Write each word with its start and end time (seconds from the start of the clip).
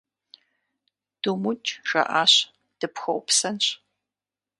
Думыукӏ,- 1.21 1.69
жаӏащ,- 1.89 2.47
дыпхуэупсэнщ. 2.79 3.65